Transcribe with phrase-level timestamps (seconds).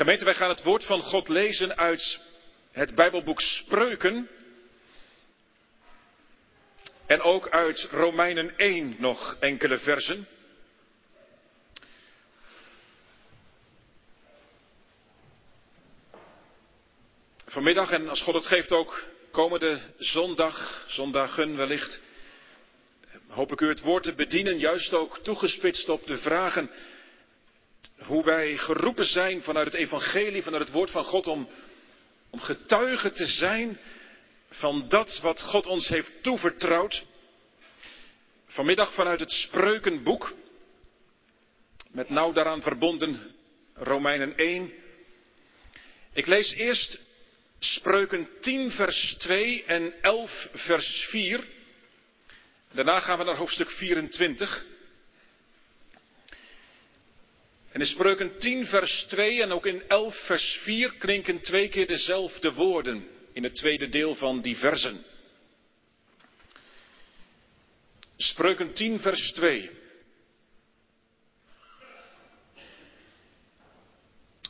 [0.00, 2.20] Gemeente, wij gaan het woord van God lezen uit
[2.72, 4.28] het Bijbelboek Spreuken.
[7.06, 10.26] En ook uit Romeinen 1 nog enkele versen.
[17.46, 22.00] Vanmiddag en als God het geeft ook komende zondag, zondagen wellicht,
[23.28, 26.70] hoop ik u het woord te bedienen, juist ook toegespitst op de vragen
[28.04, 31.48] hoe wij geroepen zijn vanuit het evangelie, vanuit het woord van God om,
[32.30, 33.78] om getuigen te zijn
[34.50, 37.04] van dat wat God ons heeft toevertrouwd.
[38.46, 40.34] Vanmiddag vanuit het Spreukenboek,
[41.90, 43.34] met nauw daaraan verbonden
[43.74, 44.72] Romeinen 1.
[46.12, 47.00] Ik lees eerst
[47.58, 51.44] Spreuken 10 vers 2 en 11 vers 4.
[52.72, 54.64] Daarna gaan we naar hoofdstuk 24.
[57.70, 61.86] En in Spreuken 10 vers 2 en ook in 11 vers 4 klinken twee keer
[61.86, 65.04] dezelfde woorden in het tweede deel van die versen.
[68.16, 69.70] Spreuken 10 vers 2.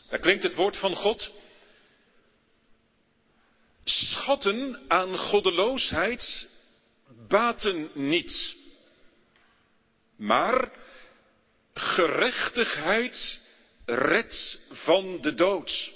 [0.09, 1.31] Daar klinkt het woord van God.
[3.85, 6.49] Schatten aan goddeloosheid
[7.29, 8.57] baten niet.
[10.17, 10.71] Maar
[11.81, 13.41] gerechtigheid
[13.85, 15.93] redt van de dood.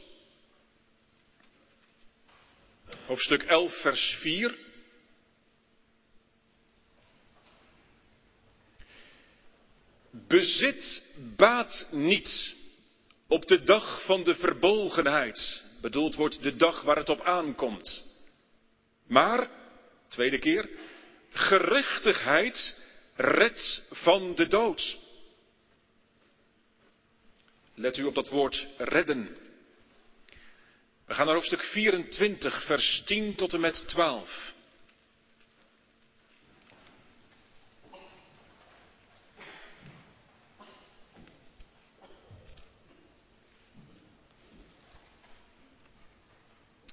[3.07, 4.59] Hoofdstuk 11, vers 4.
[10.11, 11.03] Bezit
[11.37, 12.55] baat niet
[13.27, 15.65] op de dag van de verbolgenheid.
[15.81, 18.03] Bedoeld wordt de dag waar het op aankomt.
[19.07, 19.49] Maar,
[20.09, 20.69] tweede keer,
[21.31, 22.77] gerechtigheid
[23.17, 25.04] redt van de dood.
[27.77, 29.37] Let u op dat woord redden.
[31.07, 34.53] We gaan naar hoofdstuk 24, vers 10 tot en met 12.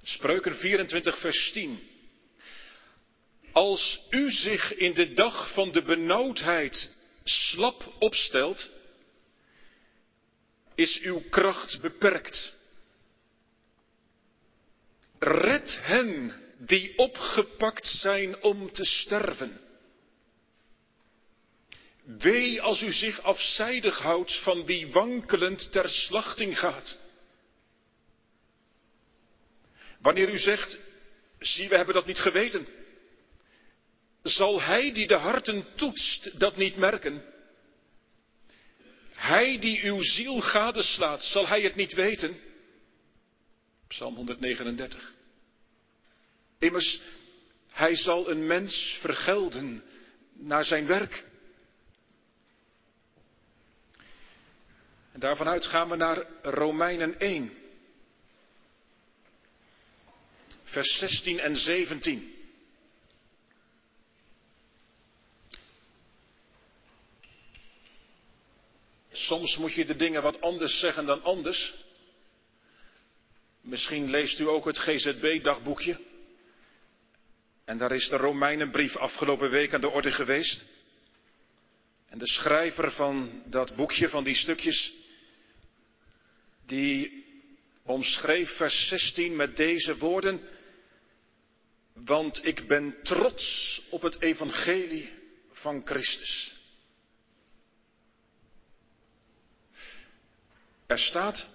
[0.04, 1.80] Spreuken 24, vers 10.
[3.52, 8.70] Als u zich in de dag van de benauwdheid slap opstelt,
[10.82, 12.54] is uw kracht beperkt.
[15.20, 19.60] Red hen die opgepakt zijn om te sterven.
[22.04, 26.98] Wee als u zich afzijdig houdt van wie wankelend ter slachting gaat.
[30.00, 30.80] Wanneer u zegt,
[31.40, 32.68] zie we hebben dat niet geweten,
[34.24, 37.31] zal hij die de harten toetst dat niet merken?
[39.22, 42.40] Hij die uw ziel gadeslaat, zal hij het niet weten?
[43.88, 45.14] Psalm 139.
[46.60, 47.02] Immers,
[47.68, 49.84] hij zal een mens vergelden
[50.34, 51.26] naar zijn werk.
[55.12, 57.54] En daarvanuit gaan we naar Romeinen 1,
[60.64, 62.41] vers 16 en 17.
[69.22, 71.74] Soms moet je de dingen wat anders zeggen dan anders.
[73.62, 76.00] Misschien leest u ook het GZB-dagboekje.
[77.66, 80.66] En daar is de Romeinenbrief afgelopen week aan de orde geweest.
[82.08, 84.94] En de schrijver van dat boekje, van die stukjes,
[86.66, 87.26] die
[87.84, 90.42] omschreef vers 16 met deze woorden.
[91.94, 95.10] Want ik ben trots op het evangelie
[95.52, 96.61] van Christus.
[100.92, 101.48] Er staat,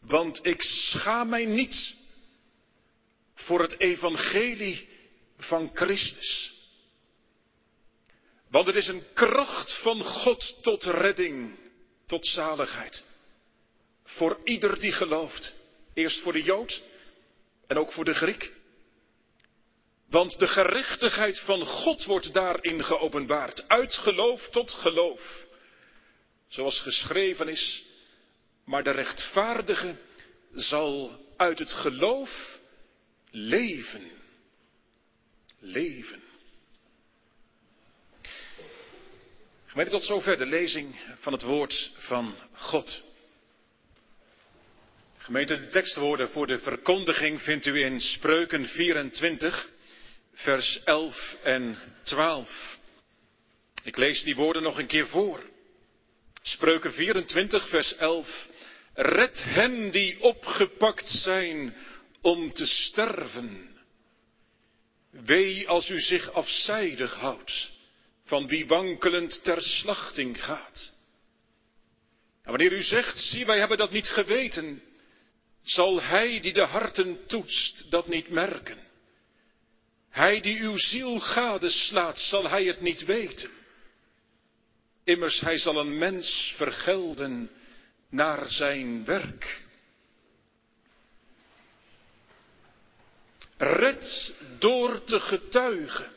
[0.00, 1.94] want ik schaam mij niet
[3.34, 4.88] voor het evangelie
[5.38, 6.54] van Christus.
[8.50, 11.58] Want het is een kracht van God tot redding,
[12.06, 13.04] tot zaligheid.
[14.04, 15.54] Voor ieder die gelooft.
[15.94, 16.82] Eerst voor de Jood
[17.66, 18.52] en ook voor de Griek.
[20.08, 23.68] Want de gerechtigheid van God wordt daarin geopenbaard.
[23.68, 25.45] Uit geloof tot geloof.
[26.48, 27.84] Zoals geschreven is,
[28.64, 29.94] maar de rechtvaardige
[30.54, 32.58] zal uit het geloof
[33.30, 34.10] leven.
[35.58, 36.22] Leven.
[39.66, 43.02] Gemeente, tot zover de lezing van het woord van God.
[45.18, 49.68] Gemeente, de tekstwoorden voor de verkondiging vindt u in Spreuken 24,
[50.32, 52.78] vers 11 en 12.
[53.84, 55.44] Ik lees die woorden nog een keer voor.
[56.46, 58.48] Spreuken 24, vers 11
[58.94, 61.76] Red hen die opgepakt zijn
[62.20, 63.76] om te sterven.
[65.10, 67.70] Wee als u zich afzijdig houdt
[68.24, 70.92] van wie wankelend ter slachting gaat.
[72.42, 74.82] En wanneer u zegt, zie wij hebben dat niet geweten,
[75.62, 78.78] zal hij die de harten toetst dat niet merken.
[80.10, 83.55] Hij die uw ziel gadeslaat, zal hij het niet weten.
[85.06, 87.50] Immers hij zal een mens vergelden
[88.08, 89.64] naar zijn werk.
[93.56, 96.12] Red door te getuigen.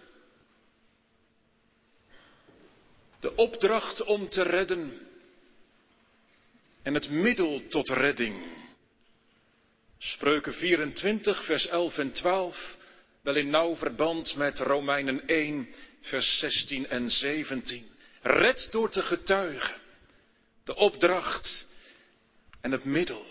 [3.19, 5.07] De opdracht om te redden
[6.81, 8.43] en het middel tot redding.
[9.97, 12.77] Spreuken 24, vers 11 en 12,
[13.21, 15.69] wel in nauw verband met Romeinen 1,
[16.01, 17.97] vers 16 en 17.
[18.21, 19.75] Red door te getuigen.
[20.63, 21.67] De opdracht
[22.61, 23.25] en het middel.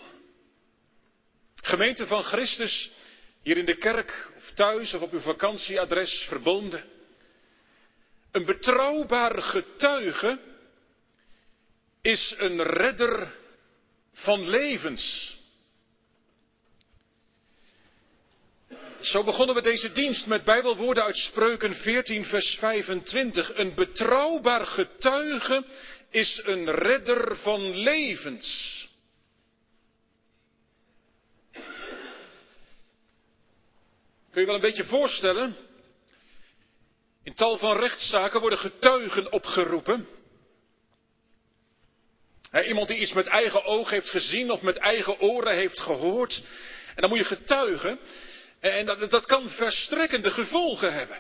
[1.55, 2.91] Gemeente van Christus,
[3.43, 6.85] hier in de kerk of thuis of op uw vakantieadres verbonden.
[8.31, 10.39] Een betrouwbaar getuige
[12.01, 13.35] is een redder
[14.13, 15.37] van levens.
[19.01, 23.57] Zo begonnen we deze dienst met Bijbelwoorden uit Spreuken 14, vers 25.
[23.57, 25.65] Een betrouwbaar getuige
[26.11, 28.77] is een redder van levens.
[34.31, 35.57] Kun je wel een beetje voorstellen?
[37.23, 40.09] In tal van rechtszaken worden getuigen opgeroepen.
[42.67, 46.43] iemand die iets met eigen oog heeft gezien of met eigen oren heeft gehoord.
[46.95, 47.99] En dan moet je getuigen.
[48.61, 51.19] En dat, dat kan verstrekkende gevolgen hebben.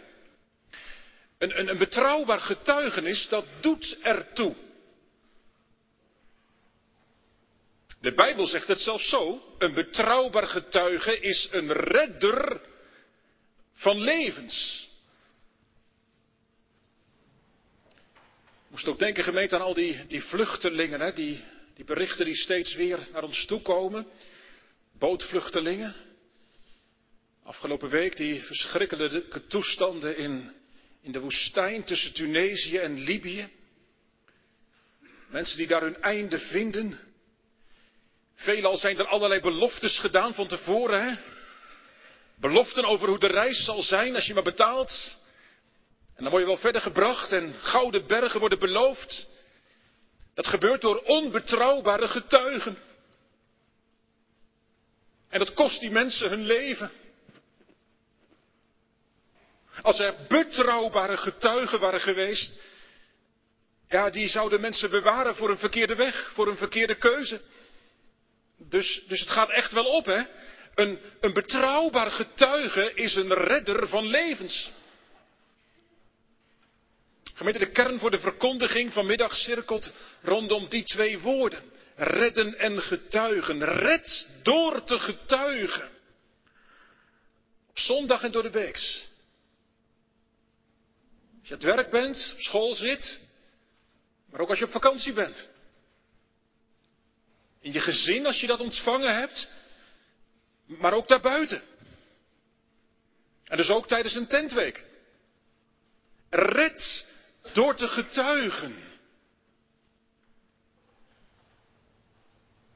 [1.38, 4.54] Een, een, een betrouwbaar getuigenis, dat doet ertoe.
[8.00, 9.42] De Bijbel zegt het zelfs zo.
[9.58, 12.60] Een betrouwbaar getuige is een redder
[13.72, 14.88] van levens.
[18.68, 21.44] Moest ook denken, gemeente, aan al die, die vluchtelingen, hè, die,
[21.74, 24.06] die berichten die steeds weer naar ons toe komen.
[24.98, 26.07] Bootvluchtelingen.
[27.48, 30.52] Afgelopen week die verschrikkelijke toestanden in,
[31.02, 33.48] in de woestijn tussen Tunesië en Libië.
[35.28, 36.98] Mensen die daar hun einde vinden.
[38.34, 41.18] Veelal zijn er allerlei beloftes gedaan van tevoren.
[42.36, 45.18] Beloften over hoe de reis zal zijn als je maar betaalt.
[46.14, 49.26] En dan word je wel verder gebracht en gouden bergen worden beloofd.
[50.34, 52.78] Dat gebeurt door onbetrouwbare getuigen.
[55.28, 56.97] En dat kost die mensen hun leven.
[59.82, 62.60] Als er betrouwbare getuigen waren geweest,
[63.88, 67.40] ja, die zouden mensen bewaren voor een verkeerde weg, voor een verkeerde keuze.
[68.58, 70.22] Dus, dus het gaat echt wel op, hè?
[70.74, 74.70] Een, een betrouwbaar getuige is een redder van levens.
[77.34, 79.92] Gemeente, de kern voor de verkondiging vanmiddag cirkelt
[80.22, 81.62] rondom die twee woorden.
[81.96, 83.64] Redden en getuigen.
[83.64, 85.88] Red door te getuigen.
[87.74, 89.07] Zondag en door de weeks.
[91.48, 93.20] Als je aan het werk bent, op school zit,
[94.30, 95.48] maar ook als je op vakantie bent.
[97.60, 99.48] In je gezin als je dat ontvangen hebt,
[100.66, 101.62] maar ook daarbuiten.
[103.44, 104.84] En dus ook tijdens een tentweek.
[106.30, 107.06] Red
[107.52, 108.76] door te getuigen.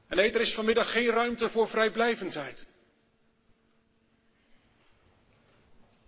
[0.07, 2.67] En nee, er is vanmiddag geen ruimte voor vrijblijvendheid.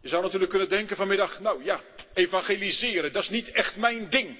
[0.06, 1.82] Je zou natuurlijk kunnen denken vanmiddag, nou ja,
[2.14, 4.38] evangeliseren, dat is niet echt mijn ding.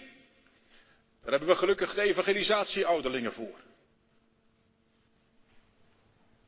[1.22, 3.60] Daar hebben we gelukkig de evangelisatieouderlingen voor.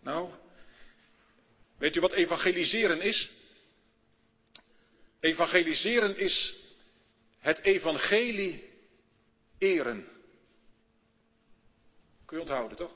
[0.02, 0.30] Nou,
[1.78, 3.30] weet u wat evangeliseren is?
[5.20, 6.56] Evangeliseren is
[7.40, 8.70] het evangelie
[9.58, 10.08] eren.
[12.26, 12.96] Kun je onthouden, toch?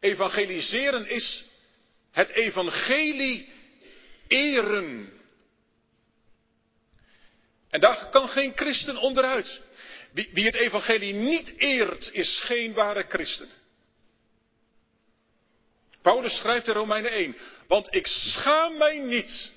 [0.00, 1.44] Evangeliseren is
[2.10, 3.53] het evangelie
[4.28, 5.12] eren.
[7.70, 9.60] En daar kan geen christen onderuit.
[10.12, 13.48] Wie, wie het evangelie niet eert, is geen ware christen.
[16.02, 17.36] Paulus schrijft in Romeinen 1,
[17.68, 19.52] want ik schaam mij niet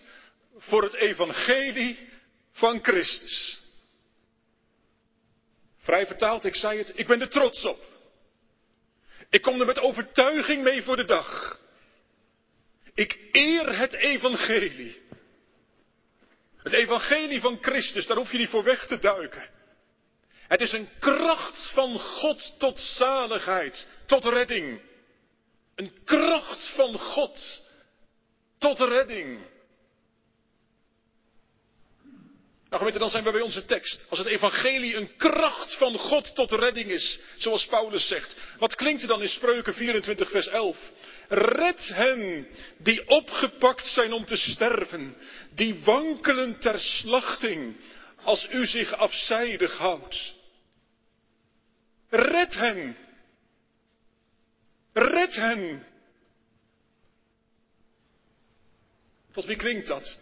[0.57, 2.09] voor het evangelie
[2.51, 3.62] van Christus.
[5.77, 7.79] Vrij vertaald, ik zei het, ik ben er trots op.
[9.29, 11.59] Ik kom er met overtuiging mee voor de dag.
[12.98, 15.01] Ik eer het evangelie.
[16.58, 19.50] Het evangelie van Christus, daar hoef je niet voor weg te duiken.
[20.48, 24.82] Het is een kracht van God tot zaligheid, tot redding.
[25.75, 27.63] Een kracht van God
[28.58, 29.46] tot redding.
[32.69, 34.05] Nou gemeente, dan zijn we bij onze tekst.
[34.09, 38.38] Als het evangelie een kracht van God tot redding is, zoals Paulus zegt.
[38.59, 40.91] Wat klinkt er dan in Spreuken 24 vers 11?
[41.27, 42.47] Red hen
[42.77, 45.17] die opgepakt zijn om te sterven,
[45.51, 47.75] die wankelen ter slachting,
[48.24, 50.33] als u zich afzijdig houdt.
[52.09, 52.97] Red hen.
[54.93, 55.86] Red hen.
[59.33, 60.17] Tot wie klinkt dat?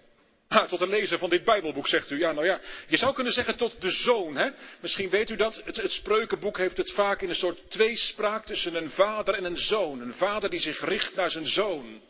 [0.48, 2.18] Tot de lezer van dit Bijbelboek zegt u.
[2.18, 4.36] Ja, nou ja, je zou kunnen zeggen tot de zoon.
[4.36, 4.50] Hè?
[4.82, 5.62] Misschien weet u dat.
[5.66, 9.58] Het, het spreukenboek heeft het vaak in een soort tweespraak tussen een vader en een
[9.58, 10.02] zoon.
[10.02, 12.02] Een vader die zich richt naar zijn zoon.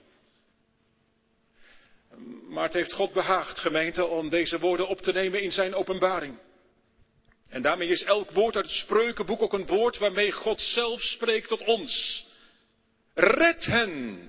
[2.48, 6.38] Maar het heeft God behaagd, gemeente, om deze woorden op te nemen in zijn openbaring.
[7.50, 11.48] En daarmee is elk woord uit het spreukenboek ook een woord waarmee God zelf spreekt
[11.48, 12.26] tot ons.
[13.14, 14.20] Red hen.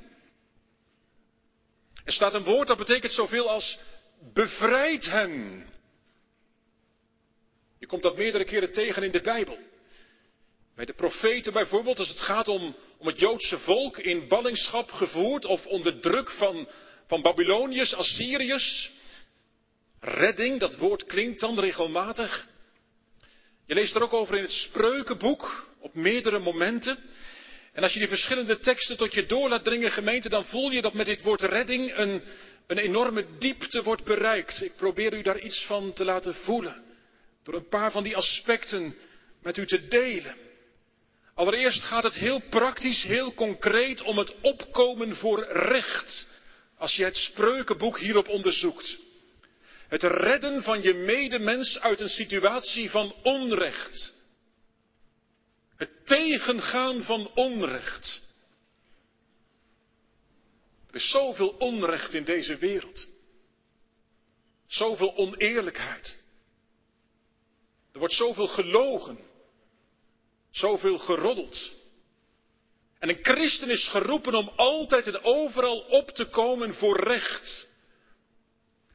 [2.05, 3.79] Er staat een woord dat betekent zoveel als
[4.33, 5.67] bevrijd hen.
[7.79, 9.59] Je komt dat meerdere keren tegen in de Bijbel.
[10.75, 15.45] Bij de profeten bijvoorbeeld, als het gaat om, om het Joodse volk in ballingschap gevoerd
[15.45, 16.69] of onder druk van,
[17.07, 18.91] van Babyloniërs, Assyriërs.
[20.01, 22.47] Redding, dat woord klinkt dan regelmatig.
[23.67, 26.99] Je leest er ook over in het spreukenboek op meerdere momenten.
[27.77, 30.83] En als je die verschillende teksten tot je door laat dringen, gemeente, dan voel je
[30.83, 32.23] dat met dit woord redding een,
[32.67, 34.63] een enorme diepte wordt bereikt.
[34.63, 36.83] Ik probeer u daar iets van te laten voelen.
[37.43, 38.97] Door een paar van die aspecten
[39.43, 40.37] met u te delen.
[41.35, 46.27] Allereerst gaat het heel praktisch, heel concreet om het opkomen voor recht.
[46.79, 48.99] Als je het spreukenboek hierop onderzoekt.
[49.89, 54.16] Het redden van je medemens uit een situatie van onrecht.
[55.77, 58.23] Het tegengaan van onrecht.
[60.89, 63.09] Er is zoveel onrecht in deze wereld.
[64.67, 66.19] Zoveel oneerlijkheid.
[67.93, 69.19] Er wordt zoveel gelogen.
[70.51, 71.75] Zoveel geroddeld.
[72.99, 77.69] En een christen is geroepen om altijd en overal op te komen voor recht.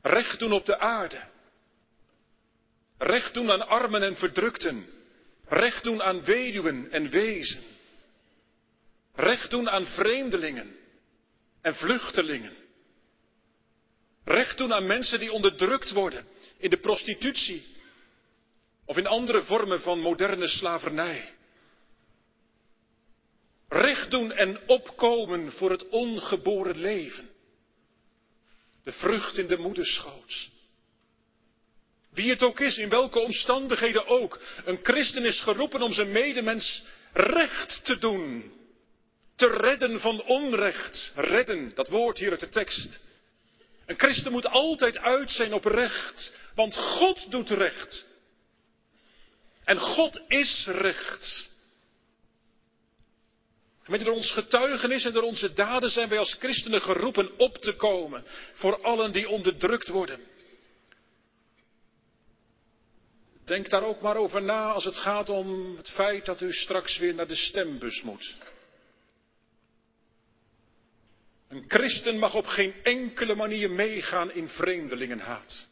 [0.02, 1.28] Recht doen op de aarde.
[2.98, 5.01] Recht doen aan armen en verdrukten.
[5.52, 7.62] Recht doen aan weduwen en wezen.
[9.14, 10.76] Recht doen aan vreemdelingen
[11.62, 12.54] en vluchtelingen.
[14.24, 16.26] Recht doen aan mensen die onderdrukt worden
[16.58, 17.66] in de prostitutie
[18.86, 21.34] of in andere vormen van moderne slavernij.
[23.68, 27.30] Recht doen en opkomen voor het ongeboren leven.
[28.84, 30.50] De vrucht in de moederschoot.
[32.14, 34.40] Wie het ook is, in welke omstandigheden ook.
[34.66, 38.54] Een christen is geroepen om zijn medemens recht te doen.
[39.36, 41.12] Te redden van onrecht.
[41.16, 43.02] Redden, dat woord hier uit de tekst.
[43.86, 46.34] Een christen moet altijd uit zijn op recht.
[46.56, 48.06] Want God doet recht.
[49.64, 51.50] En God is recht.
[53.88, 57.74] Met door ons getuigenis en door onze daden zijn wij als christenen geroepen op te
[57.74, 60.31] komen voor allen die onderdrukt worden.
[63.52, 66.98] Denk daar ook maar over na als het gaat om het feit dat u straks
[66.98, 68.36] weer naar de stembus moet.
[71.48, 75.68] Een christen mag op geen enkele manier meegaan in vreemdelingenhaat.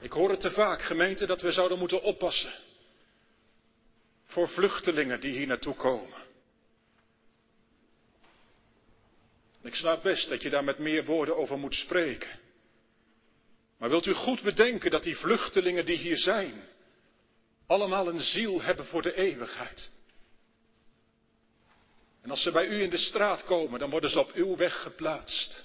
[0.00, 2.52] Ik hoor het te vaak, gemeente, dat we zouden moeten oppassen
[4.26, 6.18] voor vluchtelingen die hier naartoe komen.
[9.62, 12.39] Ik snap best dat je daar met meer woorden over moet spreken.
[13.80, 16.64] Maar wilt u goed bedenken dat die vluchtelingen die hier zijn,
[17.66, 19.90] allemaal een ziel hebben voor de eeuwigheid.
[22.22, 24.82] En als ze bij u in de straat komen, dan worden ze op uw weg
[24.82, 25.64] geplaatst.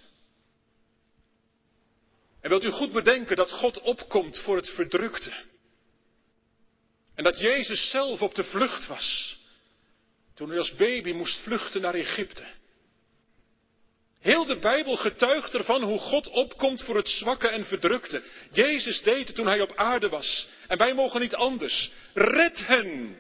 [2.42, 5.34] En wilt u goed bedenken dat God opkomt voor het verdrukte.
[7.16, 9.38] En dat Jezus zelf op de vlucht was.
[10.34, 12.46] Toen hij als baby moest vluchten naar Egypte.
[14.26, 18.22] Heel de Bijbel getuigt ervan hoe God opkomt voor het zwakke en verdrukte.
[18.52, 20.48] Jezus deed het toen hij op aarde was.
[20.68, 21.92] En wij mogen niet anders.
[22.14, 23.20] Red hen.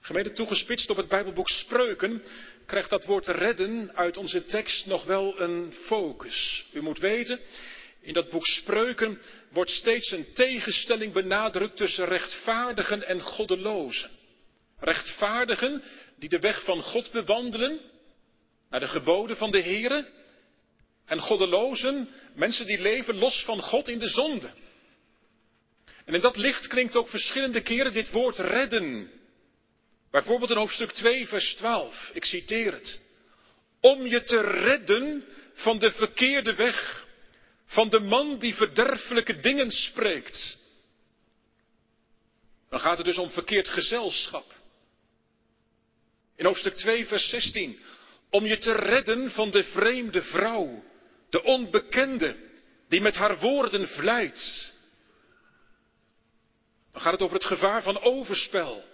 [0.00, 2.22] Gemeente toegespitst op het Bijbelboek Spreuken
[2.66, 6.66] krijgt dat woord redden uit onze tekst nog wel een focus.
[6.72, 7.40] U moet weten,
[8.00, 9.20] in dat boek Spreuken
[9.50, 14.10] wordt steeds een tegenstelling benadrukt tussen rechtvaardigen en goddelozen.
[14.78, 15.82] Rechtvaardigen
[16.18, 17.92] die de weg van God bewandelen,
[18.74, 20.08] naar de geboden van de Heere,
[21.04, 24.50] En goddelozen, mensen die leven los van God in de zonde.
[26.04, 29.10] En in dat licht klinkt ook verschillende keren dit woord redden.
[30.10, 32.10] Bijvoorbeeld in hoofdstuk 2, vers 12.
[32.12, 33.00] Ik citeer het.
[33.80, 37.06] Om je te redden van de verkeerde weg,
[37.66, 40.58] van de man die verderfelijke dingen spreekt.
[42.68, 44.54] Dan gaat het dus om verkeerd gezelschap.
[46.36, 47.80] In hoofdstuk 2, vers 16.
[48.34, 50.84] Om je te redden van de vreemde vrouw,
[51.30, 52.36] de onbekende,
[52.88, 54.74] die met haar woorden vlijt.
[56.92, 58.84] Dan gaat het over het gevaar van overspel.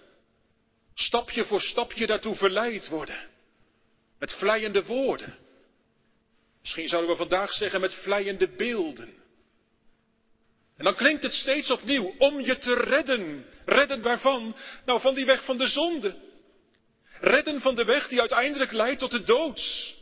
[0.93, 3.29] Stapje voor stapje daartoe verleid worden.
[4.19, 5.37] Met vleiende woorden.
[6.59, 9.13] Misschien zouden we vandaag zeggen met vleiende beelden.
[10.77, 13.45] En dan klinkt het steeds opnieuw, om je te redden.
[13.65, 14.55] Redden waarvan?
[14.85, 16.29] Nou, van die weg van de zonde.
[17.21, 19.93] Redden van de weg die uiteindelijk leidt tot de dood.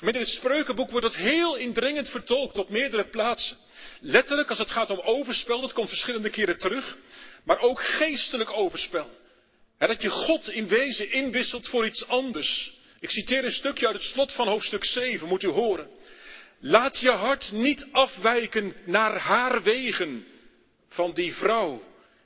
[0.00, 3.56] Met in het spreukenboek wordt dat heel indringend vertolkt op meerdere plaatsen.
[4.00, 6.96] Letterlijk als het gaat om overspel, dat komt verschillende keren terug.
[7.44, 9.10] Maar ook geestelijk overspel.
[9.78, 12.72] dat je God in wezen inwisselt voor iets anders.
[13.00, 15.88] Ik citeer een stukje uit het slot van hoofdstuk 7, moet u horen.
[16.60, 20.26] Laat je hart niet afwijken naar haar wegen
[20.88, 21.82] van die vrouw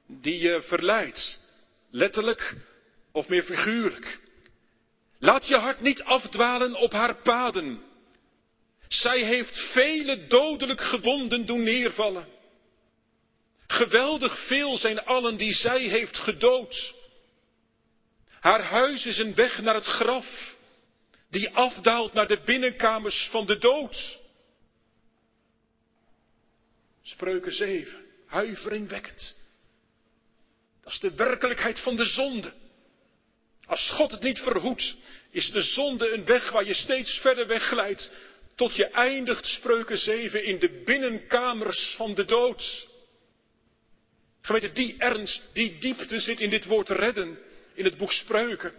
[0.07, 1.41] die je verleidt.
[1.91, 2.57] Letterlijk
[3.13, 4.21] of meer figuurlijk.
[5.19, 7.83] Laat je hart niet afdwalen op haar paden.
[8.89, 12.29] Zij heeft vele dodelijk gewonden doen neervallen.
[13.67, 16.95] Geweldig veel zijn allen die zij heeft gedood.
[18.41, 20.57] Haar huis is een weg naar het graf,
[21.31, 24.19] die afdaalt naar de binnenkamers van de dood.
[27.03, 29.37] Spreuken 7, huiveringwekkend.
[30.83, 32.53] Dat is de werkelijkheid van de zonde.
[33.73, 34.97] Als God het niet verhoedt,
[35.31, 38.11] is de zonde een weg waar je steeds verder wegglijdt,
[38.55, 42.89] tot je eindigt, spreuken 7, in de binnenkamers van de dood.
[44.41, 47.39] Geweten, die ernst, die diepte zit in dit woord redden,
[47.75, 48.73] in het boek Spreuken.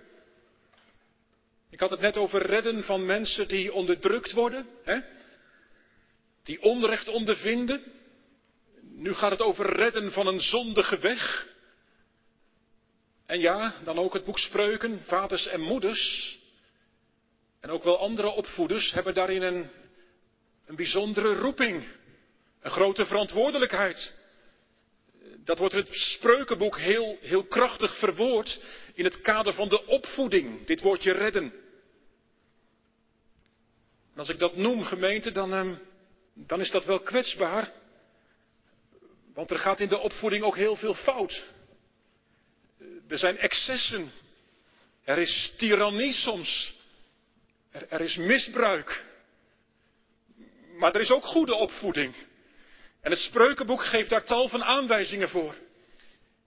[1.69, 4.99] Ik had het net over redden van mensen die onderdrukt worden, hè?
[6.43, 7.83] die onrecht ondervinden.
[8.81, 11.52] Nu gaat het over redden van een zondige weg.
[13.25, 16.37] En ja, dan ook het boek Spreuken, vaders en moeders.
[17.59, 19.69] En ook wel andere opvoeders hebben daarin een,
[20.65, 21.87] een bijzondere roeping.
[22.61, 24.15] Een grote verantwoordelijkheid.
[25.37, 28.59] Dat wordt in het spreukenboek heel, heel krachtig verwoord
[28.93, 30.65] in het kader van de opvoeding.
[30.65, 31.53] Dit woordje redden.
[34.13, 35.75] En als ik dat noem, gemeente, dan, ehm,
[36.33, 37.71] dan is dat wel kwetsbaar.
[39.33, 41.43] Want er gaat in de opvoeding ook heel veel fout.
[43.07, 44.11] Er zijn excessen.
[45.03, 46.73] Er is tirannie soms.
[47.71, 49.05] Er, is misbruik.
[50.77, 52.15] Maar er is ook goede opvoeding.
[53.01, 55.55] En het spreukenboek geeft daar tal van aanwijzingen voor.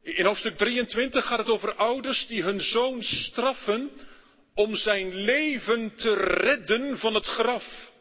[0.02, 3.90] In hoofdstuk 23 gaat het over ouders die hun zoon straffen
[4.54, 7.92] om zijn leven te redden van het graf.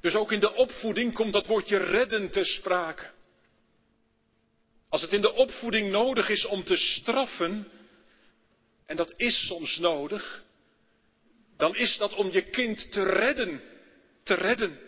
[0.00, 3.10] Dus ook in de opvoeding komt dat woordje redden te sprake.
[4.90, 7.68] Als het in de opvoeding nodig is om te straffen,
[8.86, 10.42] en dat is soms nodig,
[11.56, 13.62] dan is dat om je kind te redden.
[14.22, 14.78] Te redden.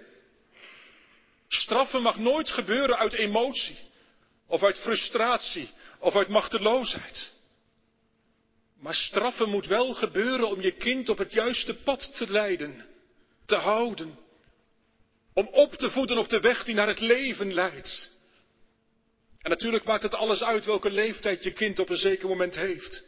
[1.48, 3.78] Straffen mag nooit gebeuren uit emotie,
[4.46, 7.32] of uit frustratie, of uit machteloosheid.
[8.78, 12.86] Maar straffen moet wel gebeuren om je kind op het juiste pad te leiden,
[13.44, 14.18] te houden.
[15.34, 18.11] Om op te voeden op de weg die naar het leven leidt.
[19.42, 23.04] En natuurlijk maakt het alles uit welke leeftijd je kind op een zeker moment heeft.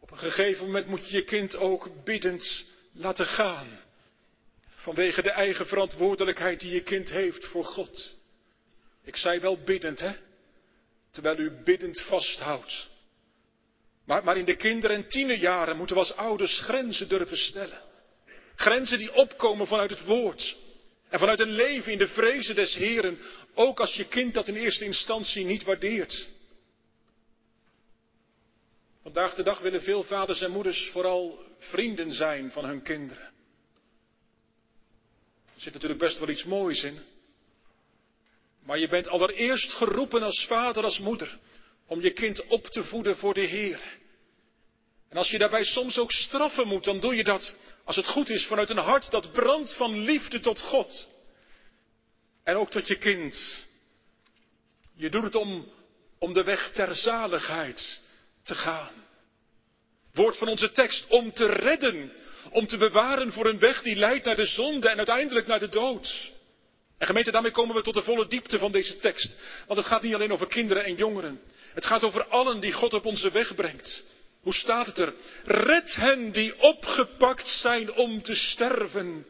[0.00, 3.80] Op een gegeven moment moet je je kind ook biddend laten gaan.
[4.74, 8.14] Vanwege de eigen verantwoordelijkheid die je kind heeft voor God.
[9.02, 10.12] Ik zei wel biddend, hè?
[11.10, 12.88] Terwijl u biddend vasthoudt.
[14.04, 17.80] Maar, maar in de kinder- en tienerjaren moeten we als ouders grenzen durven stellen.
[18.56, 20.56] Grenzen die opkomen vanuit het woord.
[21.14, 23.18] En vanuit een leven in de vrezen des Heren,
[23.54, 26.28] ook als je kind dat in eerste instantie niet waardeert.
[29.02, 33.32] Vandaag de dag willen veel vaders en moeders vooral vrienden zijn van hun kinderen.
[35.54, 36.98] Er zit natuurlijk best wel iets moois in.
[38.62, 41.38] Maar je bent allereerst geroepen als vader, als moeder,
[41.86, 43.80] om je kind op te voeden voor de Heer.
[45.08, 48.30] En als je daarbij soms ook straffen moet, dan doe je dat, als het goed
[48.30, 51.08] is, vanuit een hart dat brandt van liefde tot God.
[52.44, 53.66] En ook tot je kind.
[54.94, 55.72] Je doet het om,
[56.18, 58.00] om de weg ter zaligheid
[58.42, 58.92] te gaan.
[60.12, 62.12] Woord van onze tekst, om te redden,
[62.50, 65.68] om te bewaren voor een weg die leidt naar de zonde en uiteindelijk naar de
[65.68, 66.32] dood.
[66.98, 69.36] En gemeente, daarmee komen we tot de volle diepte van deze tekst.
[69.66, 71.40] Want het gaat niet alleen over kinderen en jongeren.
[71.74, 74.04] Het gaat over allen die God op onze weg brengt.
[74.44, 75.14] Hoe staat het er?
[75.44, 79.26] Red hen die opgepakt zijn om te sterven.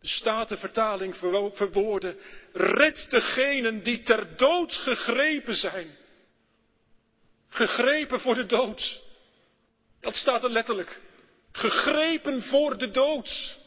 [0.00, 2.18] De Statenvertaling verwoorden.
[2.52, 5.96] Red degenen die ter dood gegrepen zijn.
[7.48, 9.02] Gegrepen voor de dood.
[10.00, 11.00] Dat staat er letterlijk.
[11.52, 13.58] Gegrepen voor de dood.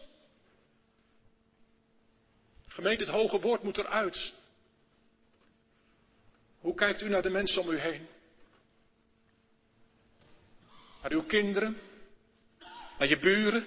[2.68, 4.34] Gemeente, het hoge woord moet eruit.
[6.60, 8.08] Hoe kijkt u naar de mensen om u heen?
[11.08, 11.78] Naar uw kinderen?
[12.98, 13.66] Naar je buren?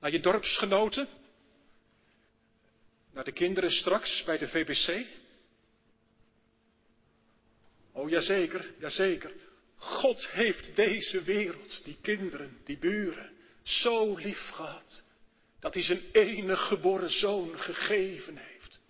[0.00, 1.08] Naar je dorpsgenoten?
[3.12, 5.06] Naar de kinderen straks bij de VBC?
[7.92, 9.32] Oh jazeker, jazeker.
[9.76, 13.30] God heeft deze wereld, die kinderen, die buren,
[13.62, 15.04] zo lief gehad.
[15.60, 18.80] Dat hij zijn enige geboren zoon gegeven heeft.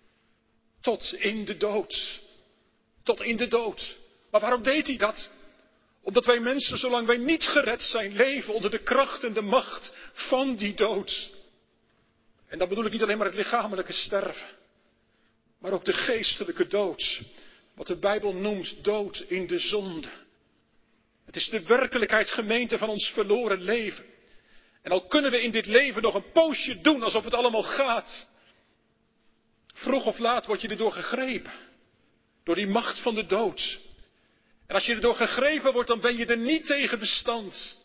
[0.81, 2.21] Tot in de dood.
[3.03, 3.97] Tot in de dood.
[4.31, 5.31] Maar waarom deed hij dat?
[6.03, 9.95] Omdat wij mensen, zolang wij niet gered zijn, leven onder de kracht en de macht
[10.13, 11.31] van die dood.
[12.47, 14.47] En dan bedoel ik niet alleen maar het lichamelijke sterven,
[15.59, 17.21] maar ook de geestelijke dood.
[17.75, 20.07] Wat de Bijbel noemt dood in de zonde.
[21.25, 24.05] Het is de werkelijkheid gemeente van ons verloren leven.
[24.81, 28.27] En al kunnen we in dit leven nog een poosje doen alsof het allemaal gaat.
[29.73, 31.51] Vroeg of laat word je erdoor gegrepen.
[32.43, 33.79] Door die macht van de dood.
[34.67, 37.77] En als je erdoor gegrepen wordt, dan ben je er niet tegen bestand.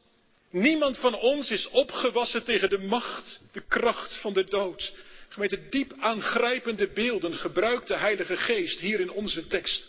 [0.50, 4.94] Niemand van ons is opgewassen tegen de macht, de kracht van de dood.
[5.28, 9.88] Gemeente, diep aangrijpende beelden gebruikt de Heilige Geest hier in onze tekst.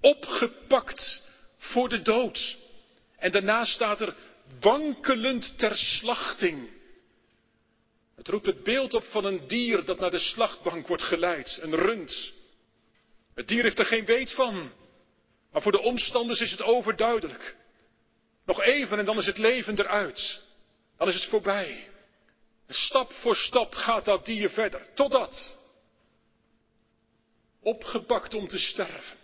[0.00, 1.22] Opgepakt
[1.58, 2.56] voor de dood.
[3.18, 4.14] En daarna staat er
[4.60, 6.70] wankelend ter slachting.
[8.16, 11.74] Het roept het beeld op van een dier dat naar de slachtbank wordt geleid, een
[11.74, 12.32] rund.
[13.34, 14.72] Het dier heeft er geen weet van,
[15.52, 17.56] maar voor de omstanders is het overduidelijk.
[18.44, 20.42] Nog even en dan is het leven eruit.
[20.96, 21.88] Dan is het voorbij.
[22.66, 25.58] En stap voor stap gaat dat dier verder, totdat
[27.60, 29.16] opgepakt om te sterven,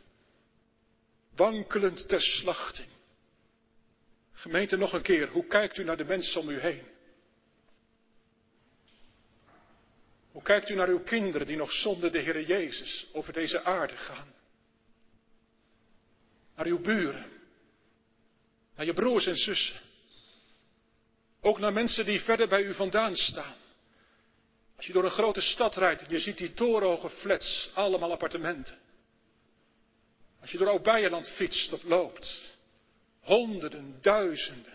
[1.37, 2.89] wankelend ter slachting.
[4.33, 6.83] Gemeente, nog een keer, hoe kijkt u naar de mensen om u heen?
[10.33, 13.97] Hoe kijkt u naar uw kinderen die nog zonder de Heer Jezus over deze aarde
[13.97, 14.35] gaan?
[16.57, 17.27] Naar uw buren,
[18.77, 19.81] naar je broers en zussen.
[21.41, 23.57] Ook naar mensen die verder bij u vandaan staan.
[24.77, 28.79] Als je door een grote stad rijdt en je ziet die torenhoge flats, allemaal appartementen.
[30.41, 32.57] Als je door Oud-Beijerland fietst of loopt,
[33.21, 34.75] Honderden, duizenden.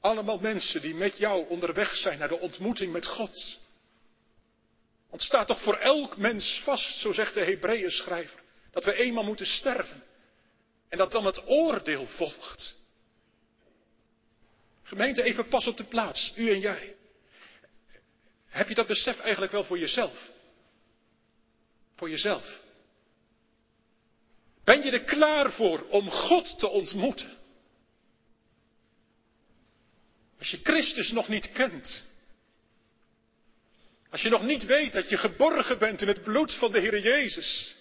[0.00, 3.58] Allemaal mensen die met jou onderweg zijn naar de ontmoeting met God.
[5.10, 9.24] Want staat toch voor elk mens vast, zo zegt de Hebreeën schrijver, dat we eenmaal
[9.24, 10.02] moeten sterven.
[10.88, 12.76] En dat dan het oordeel volgt.
[14.82, 16.96] Gemeente, even pas op de plaats, u en jij.
[18.46, 20.30] Heb je dat besef eigenlijk wel voor jezelf?
[21.94, 22.60] Voor jezelf.
[24.64, 27.36] Ben je er klaar voor om God te ontmoeten?
[30.38, 32.02] Als je Christus nog niet kent.
[34.10, 36.98] Als je nog niet weet dat je geborgen bent in het bloed van de Heer
[36.98, 37.76] Jezus.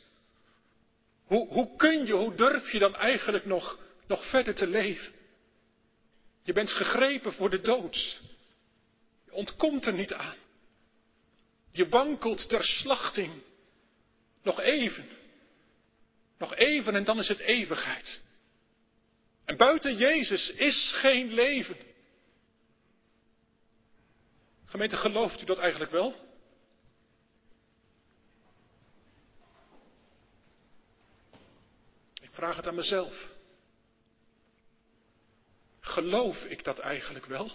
[1.28, 5.14] Hoe, hoe kun je, hoe durf je dan eigenlijk nog, nog verder te leven?
[6.44, 8.22] Je bent gegrepen voor de dood.
[9.26, 10.36] Je ontkomt er niet aan.
[11.72, 13.32] Je wankelt ter slachting.
[14.42, 15.08] Nog even.
[16.38, 18.22] Nog even en dan is het eeuwigheid.
[19.46, 21.78] En buiten Jezus is geen leven.
[24.66, 26.27] Gemeente, gelooft u dat eigenlijk wel?
[32.38, 33.34] Vraag het aan mezelf.
[35.80, 37.52] Geloof ik dat eigenlijk wel?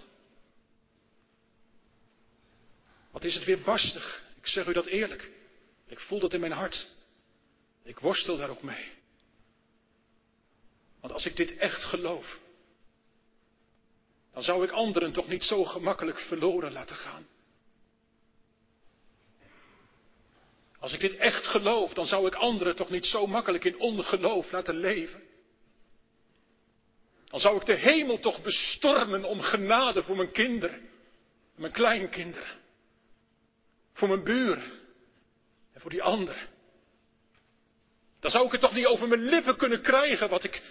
[3.11, 4.23] Wat is het weer barstig?
[4.37, 5.31] Ik zeg u dat eerlijk.
[5.87, 6.89] Ik voel dat in mijn hart.
[7.83, 8.93] Ik worstel daar ook mee.
[11.01, 12.39] Want als ik dit echt geloof,
[14.33, 17.27] dan zou ik anderen toch niet zo gemakkelijk verloren laten gaan.
[20.83, 24.51] Als ik dit echt geloof, dan zou ik anderen toch niet zo makkelijk in ongeloof
[24.51, 25.23] laten leven.
[27.25, 30.89] Dan zou ik de hemel toch bestormen om genade voor mijn kinderen,
[31.57, 32.59] mijn kleinkinderen,
[33.93, 34.73] voor mijn buren
[35.73, 36.49] en voor die anderen.
[38.21, 40.63] Dan zou ik het toch niet over mijn lippen kunnen krijgen wat ik,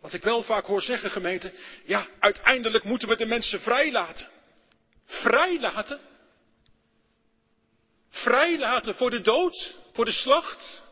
[0.00, 1.52] Wat ik wel vaak hoor zeggen, gemeente,
[1.84, 4.28] ja, uiteindelijk moeten we de mensen vrijlaten.
[5.04, 6.00] Vrijlaten?
[8.22, 10.82] Vrijlaten voor de dood, voor de slacht?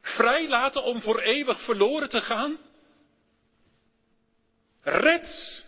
[0.00, 2.58] Vrijlaten om voor eeuwig verloren te gaan?
[4.82, 5.64] Red.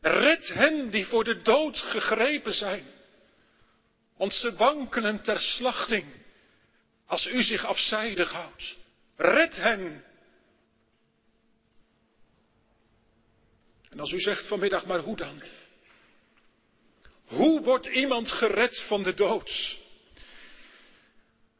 [0.00, 2.84] Red hen die voor de dood gegrepen zijn.
[4.16, 6.06] Want ze wankelen ter slachting
[7.06, 8.76] als u zich afzijdig houdt.
[9.16, 10.04] Red hen.
[13.90, 15.42] En als u zegt vanmiddag, maar hoe dan?
[17.28, 19.78] Hoe wordt iemand gered van de dood?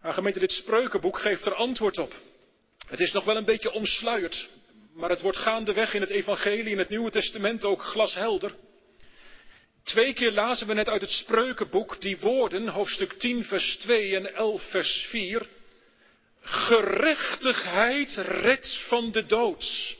[0.02, 2.14] Nou, gemeente, dit spreukenboek geeft er antwoord op.
[2.86, 4.48] Het is nog wel een beetje omsluierd,
[4.92, 8.54] maar het wordt gaandeweg in het Evangelie, in het Nieuwe Testament ook glashelder.
[9.82, 14.34] Twee keer lazen we net uit het spreukenboek die woorden, hoofdstuk 10, vers 2 en
[14.34, 15.48] 11, vers 4.
[16.40, 19.96] Gerechtigheid redt van de dood.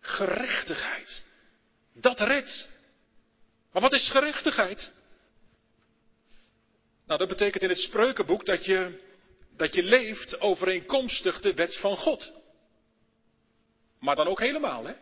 [0.00, 1.22] Gerechtigheid.
[1.92, 2.68] Dat redt.
[3.72, 4.92] Maar wat is gerechtigheid?
[7.06, 9.00] Nou, dat betekent in het spreukenboek dat je,
[9.56, 12.32] dat je leeft overeenkomstig de wet van God.
[13.98, 14.94] Maar dan ook helemaal, hè?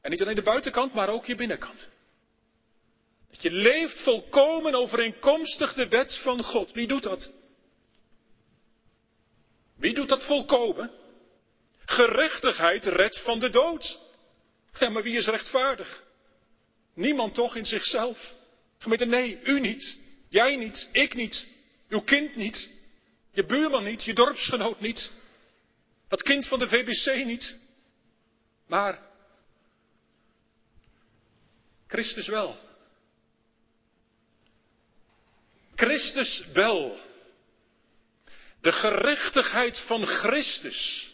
[0.00, 1.90] En niet alleen de buitenkant, maar ook je binnenkant.
[3.30, 6.72] Dat je leeft volkomen overeenkomstig de wet van God.
[6.72, 7.32] Wie doet dat?
[9.76, 10.90] Wie doet dat volkomen?
[11.84, 13.98] Gerechtigheid redt van de dood.
[14.78, 16.02] Ja, maar wie is rechtvaardig?
[16.94, 18.34] Niemand toch in zichzelf?
[18.78, 19.98] Gemeente, nee, u niet.
[20.28, 21.46] Jij niet, ik niet.
[21.88, 22.68] Uw kind niet.
[23.32, 25.10] Je buurman niet, je dorpsgenoot niet.
[26.08, 27.56] Dat kind van de VBC niet.
[28.66, 29.00] Maar
[31.86, 32.58] Christus wel.
[35.74, 36.98] Christus wel.
[38.60, 41.10] De gerechtigheid van Christus,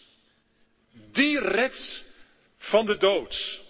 [1.13, 2.05] die redt
[2.57, 3.61] van de dood.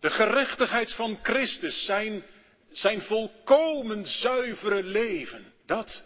[0.00, 2.22] De gerechtigheid van Christus, zijn,
[2.70, 6.04] zijn volkomen zuivere leven, dat.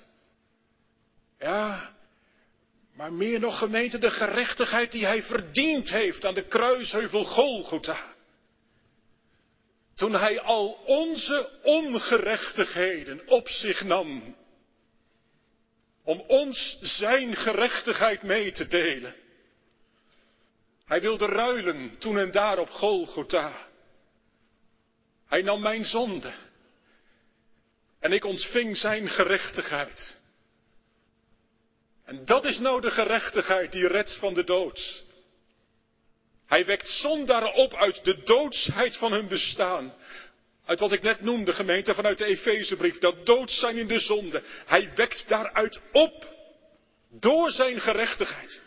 [1.38, 1.94] Ja,
[2.94, 8.14] maar meer nog gemeente, de gerechtigheid die hij verdiend heeft aan de kruisheuvel Golgotha.
[9.94, 14.36] Toen hij al onze ongerechtigheden op zich nam.
[16.04, 19.14] Om ons zijn gerechtigheid mee te delen.
[20.84, 23.70] Hij wilde ruilen toen en daar op Golgotha.
[25.32, 26.32] Hij nam mijn zonde.
[28.00, 30.16] En ik ontving zijn gerechtigheid.
[32.04, 35.04] En dat is nou de gerechtigheid die redt van de dood.
[36.46, 39.94] Hij wekt zondaren op uit de doodsheid van hun bestaan.
[40.64, 44.42] Uit wat ik net noemde, gemeente, vanuit de Efezebrief, dat dood zijn in de zonde.
[44.66, 46.26] Hij wekt daaruit op.
[47.10, 48.62] Door zijn gerechtigheid.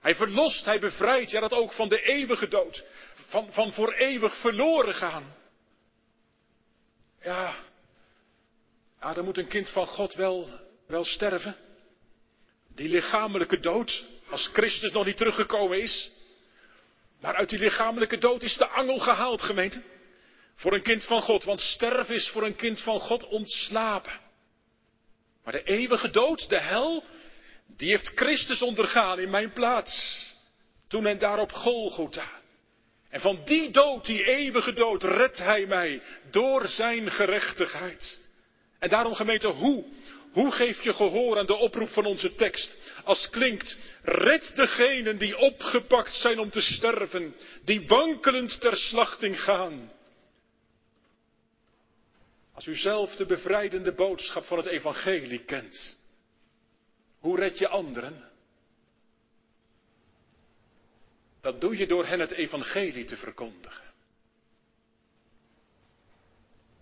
[0.00, 2.84] Hij verlost, hij bevrijdt, ja dat ook van de eeuwige dood.
[3.28, 5.36] Van, van voor eeuwig verloren gaan.
[7.22, 7.54] Ja,
[9.00, 10.48] ja, dan moet een kind van God wel,
[10.86, 11.56] wel sterven.
[12.74, 16.10] Die lichamelijke dood, als Christus nog niet teruggekomen is.
[17.20, 19.82] Maar uit die lichamelijke dood is de angel gehaald, gemeente.
[20.54, 24.20] Voor een kind van God, want sterven is voor een kind van God ontslapen.
[25.44, 27.04] Maar de eeuwige dood, de hel,
[27.66, 30.24] die heeft Christus ondergaan in mijn plaats.
[30.88, 32.30] Toen en daar op Golgotha.
[33.08, 38.28] En van die dood, die eeuwige dood, redt hij mij door zijn gerechtigheid.
[38.78, 39.84] En daarom gemeente, hoe?
[40.32, 42.76] Hoe geef je gehoor aan de oproep van onze tekst?
[43.04, 49.92] Als klinkt, red degenen die opgepakt zijn om te sterven, die wankelend ter slachting gaan.
[52.54, 55.98] Als u zelf de bevrijdende boodschap van het evangelie kent,
[57.18, 58.27] hoe red je anderen?
[61.40, 63.86] Dat doe je door hen het evangelie te verkondigen.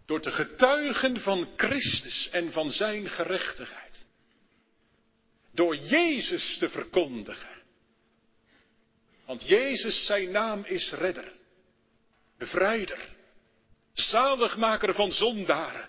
[0.07, 4.07] Door te getuigen van Christus en van zijn gerechtigheid.
[5.53, 7.57] Door Jezus te verkondigen.
[9.27, 11.33] Want Jezus, zijn naam is redder,
[12.39, 12.99] bevrijder,
[13.93, 15.89] zaligmaker van zondaren.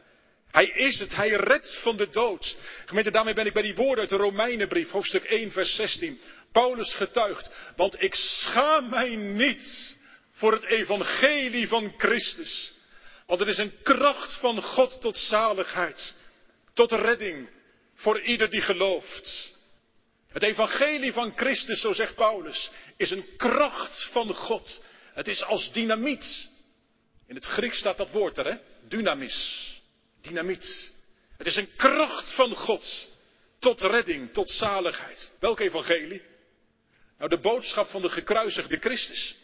[0.52, 2.58] Hij is het, hij redt van de dood.
[2.86, 6.20] Gemeente, daarmee ben ik bij die woorden uit de Romeinenbrief, hoofdstuk 1, vers 16.
[6.58, 9.96] Paulus getuigt, want ik schaam mij niet
[10.32, 12.74] voor het evangelie van Christus.
[13.26, 16.16] Want het is een kracht van God tot zaligheid,
[16.74, 17.50] tot redding
[17.96, 19.56] voor ieder die gelooft.
[20.28, 24.84] Het evangelie van Christus, zo zegt Paulus, is een kracht van God.
[25.14, 26.48] Het is als dynamiet.
[27.28, 28.58] In het Grieks staat dat woord er, hè?
[28.88, 29.70] Dynamis.
[30.22, 30.92] Dynamiet.
[31.38, 33.10] Het is een kracht van God
[33.60, 35.32] tot redding, tot zaligheid.
[35.40, 36.36] Welk evangelie?
[37.18, 39.36] Nou, de boodschap van de gekruisigde Christus.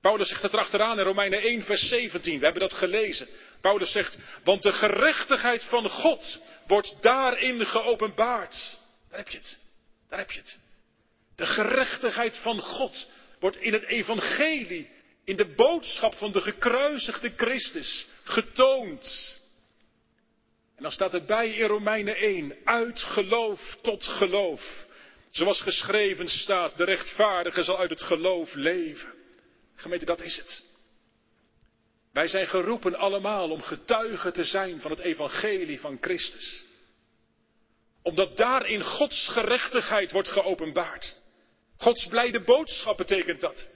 [0.00, 2.38] Paulus zegt het erachteraan in Romeinen 1, vers 17.
[2.38, 3.28] We hebben dat gelezen.
[3.60, 8.78] Paulus zegt, want de gerechtigheid van God wordt daarin geopenbaard.
[9.08, 9.58] Daar heb je het.
[10.08, 10.58] Daar heb je het.
[11.36, 14.90] De gerechtigheid van God wordt in het evangelie,
[15.24, 19.40] in de boodschap van de gekruisigde Christus getoond.
[20.76, 24.86] En dan staat erbij in Romeinen 1, uit geloof tot geloof.
[25.32, 29.12] Zoals geschreven staat, de rechtvaardige zal uit het geloof leven.
[29.74, 30.62] Gemeente, dat is het.
[32.12, 36.64] Wij zijn geroepen allemaal om getuigen te zijn van het evangelie van Christus.
[38.02, 41.20] Omdat daarin Gods gerechtigheid wordt geopenbaard.
[41.76, 43.70] Gods blijde boodschap betekent dat.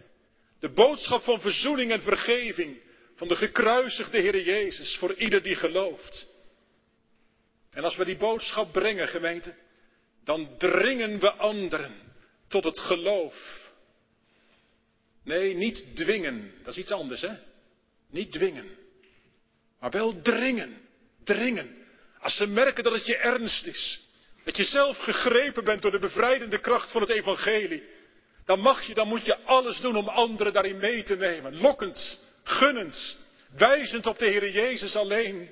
[0.60, 2.80] De boodschap van verzoening en vergeving
[3.16, 6.26] van de gekruisigde Heer Jezus voor ieder die gelooft.
[7.70, 9.54] En als we die boodschap brengen, gemeente,
[10.26, 11.94] dan dringen we anderen
[12.48, 13.60] tot het geloof.
[15.24, 17.32] Nee, niet dwingen, dat is iets anders, hè?
[18.10, 18.76] Niet dwingen,
[19.80, 20.80] maar wel dringen,
[21.24, 21.76] dringen.
[22.20, 24.00] Als ze merken dat het je ernst is,
[24.44, 27.82] dat je zelf gegrepen bent door de bevrijdende kracht van het evangelie,
[28.44, 31.60] dan mag je, dan moet je alles doen om anderen daarin mee te nemen.
[31.60, 33.18] Lokkend, gunnend,
[33.56, 35.50] wijzend op de Heer Jezus alleen.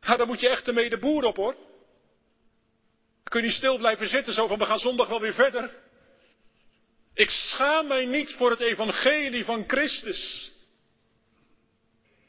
[0.00, 1.56] Ja, dan moet je echt ermee de boer op hoor.
[3.34, 5.70] Kun je niet stil blijven zitten zo van we gaan zondag wel weer verder.
[7.14, 10.52] Ik schaam mij niet voor het evangelie van Christus.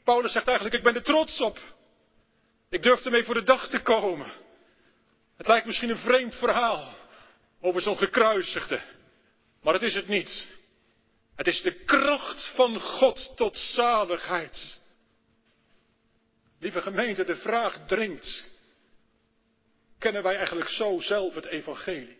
[0.04, 1.58] Paulus zegt eigenlijk, ik ben er trots op.
[2.70, 4.26] Ik durf ermee voor de dag te komen.
[5.36, 6.94] Het lijkt misschien een vreemd verhaal
[7.60, 8.80] over zo'n gekruisigde.
[9.62, 10.48] Maar het is het niet.
[11.36, 14.80] Het is de kracht van God tot zaligheid.
[16.60, 18.55] Lieve gemeente, de vraag dringt.
[19.98, 22.18] Kennen wij eigenlijk zo zelf het evangelie?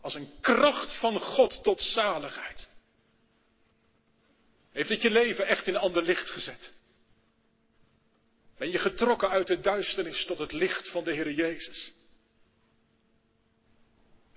[0.00, 2.68] Als een kracht van God tot zaligheid.
[4.72, 6.72] Heeft het je leven echt in ander licht gezet?
[8.58, 11.92] Ben je getrokken uit de duisternis tot het licht van de Heer Jezus?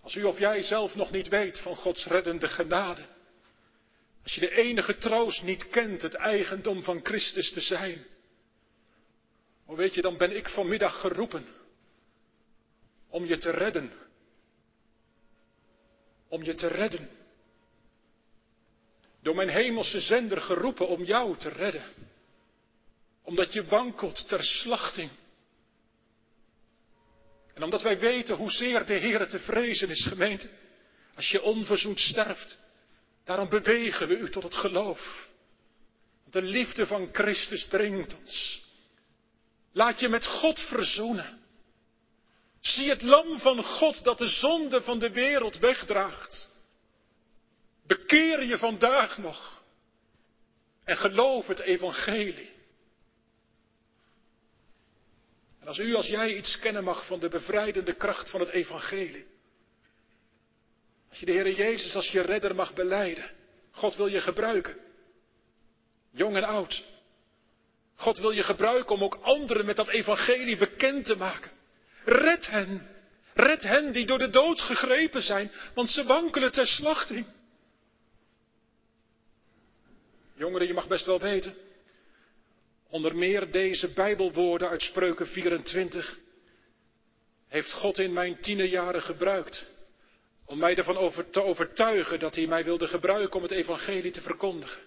[0.01, 3.01] Als u of jij zelf nog niet weet van Gods reddende genade.
[4.23, 8.05] Als je de enige troost niet kent, het eigendom van Christus te zijn.
[9.67, 11.45] Hoe weet je, dan ben ik vanmiddag geroepen
[13.09, 13.91] om je te redden.
[16.27, 17.09] Om je te redden.
[19.21, 21.83] Door mijn hemelse zender geroepen om jou te redden.
[23.21, 25.09] Omdat je wankelt ter slachting.
[27.53, 30.49] En omdat wij weten hoezeer de Heer te vrezen is, gemeente,
[31.15, 32.57] als je onverzoend sterft,
[33.23, 35.29] daarom bewegen we u tot het geloof.
[36.21, 38.65] Want de liefde van Christus dringt ons.
[39.77, 41.39] Laat je met God verzoenen.
[42.59, 46.49] Zie het lam van God dat de zonde van de wereld wegdraagt.
[47.87, 49.61] Bekeer je vandaag nog
[50.83, 52.51] en geloof het evangelie.
[55.59, 59.25] En als u, als jij iets kennen mag van de bevrijdende kracht van het evangelie.
[61.09, 63.31] Als je de Heer Jezus als je redder mag beleiden.
[63.71, 64.77] God wil je gebruiken.
[66.11, 66.96] Jong en oud.
[67.97, 71.51] God wil je gebruiken om ook anderen met dat evangelie bekend te maken.
[72.03, 72.87] Red hen.
[73.33, 77.25] Red hen die door de dood gegrepen zijn, want ze wankelen ter slachting.
[80.33, 81.55] Jongeren, je mag best wel weten
[82.89, 86.17] Onder meer deze Bijbelwoorden uit Spreuken 24
[87.47, 89.75] heeft God in mijn tienerjaren gebruikt
[90.45, 94.21] om mij ervan over te overtuigen dat hij mij wilde gebruiken om het evangelie te
[94.21, 94.81] verkondigen.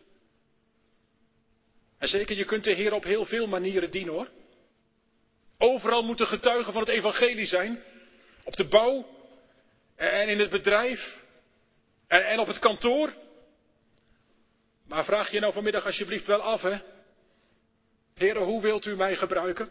[2.00, 4.28] En zeker, je kunt de Heer op heel veel manieren dienen hoor.
[5.58, 7.82] Overal moeten getuigen van het evangelie zijn.
[8.44, 9.06] Op de bouw
[9.96, 11.20] en in het bedrijf
[12.06, 13.14] en, op het kantoor.
[14.86, 16.78] Maar vraag je nou vanmiddag alsjeblieft wel af, hè?
[18.14, 19.70] Heren, hoe wilt u mij gebruiken?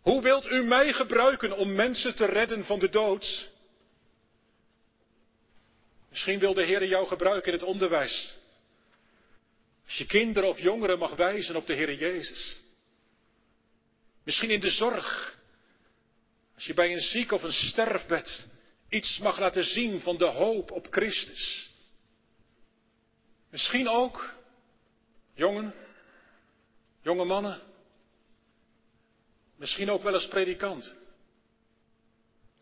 [0.00, 3.50] Hoe wilt u mij gebruiken om mensen te redden van de dood?
[6.08, 8.42] Misschien wil de Heer jou gebruiken in het onderwijs.
[9.84, 12.56] Als je kinderen of jongeren mag wijzen op de Heer Jezus.
[14.22, 15.38] Misschien in de zorg.
[16.54, 18.48] Als je bij een ziek of een sterfbed
[18.88, 21.70] iets mag laten zien van de hoop op Christus.
[23.50, 24.34] Misschien ook,
[25.34, 25.74] jongen,
[27.04, 27.60] Jonge mannen,
[29.56, 30.94] misschien ook wel als predikant,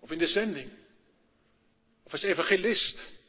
[0.00, 0.70] of in de zending,
[2.02, 3.20] of als evangelist.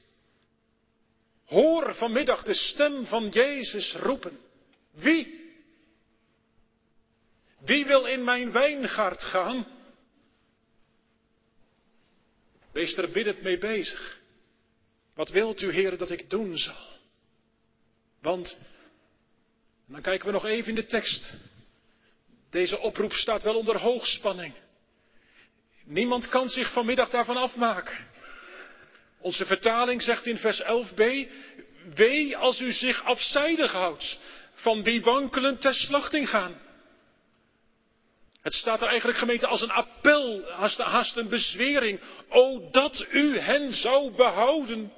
[1.54, 4.40] Hoor vanmiddag de stem van Jezus roepen.
[4.92, 5.52] Wie?
[7.60, 9.68] Wie wil in mijn wijngaard gaan?
[12.72, 14.20] Wees er biddend mee bezig.
[15.14, 16.98] Wat wilt u, Heer, dat ik doen zal?
[18.22, 18.58] Want,
[19.86, 21.34] dan kijken we nog even in de tekst.
[22.50, 24.54] Deze oproep staat wel onder hoogspanning.
[25.84, 28.12] Niemand kan zich vanmiddag daarvan afmaken.
[29.24, 31.04] Onze vertaling zegt in vers 11b,
[31.96, 34.18] wee als u zich afzijdig houdt
[34.54, 36.62] van wie wankelen ter slachting gaan.
[38.42, 42.00] Het staat er eigenlijk gemeente als een appel, haast een bezwering.
[42.30, 44.94] O dat u hen zou behouden.